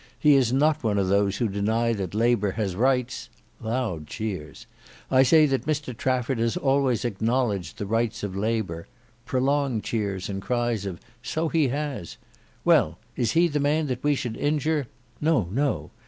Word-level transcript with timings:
He 0.17 0.33
is 0.33 0.51
not 0.51 0.83
one 0.83 0.97
of 0.97 1.09
those 1.09 1.37
who 1.37 1.47
deny 1.47 1.93
that 1.93 2.15
Labour 2.15 2.53
has 2.53 2.75
rights 2.75 3.29
(loud 3.61 4.07
cheers). 4.07 4.65
I 5.11 5.21
say 5.21 5.45
that 5.45 5.67
Mr 5.67 5.95
Trafford 5.95 6.39
has 6.39 6.57
always 6.57 7.05
acknowledged 7.05 7.77
the 7.77 7.85
rights 7.85 8.23
of 8.23 8.35
Labour 8.35 8.87
(prolonged 9.27 9.83
cheers 9.83 10.27
and 10.27 10.41
cries 10.41 10.87
of 10.87 10.99
"So 11.21 11.49
he 11.49 11.67
has"). 11.67 12.17
Well, 12.65 12.97
is 13.15 13.33
he 13.33 13.47
the 13.47 13.59
man 13.59 13.85
that 13.85 14.03
we 14.03 14.15
should 14.15 14.37
injure? 14.37 14.87
("No, 15.21 15.47
no"). 15.51 15.91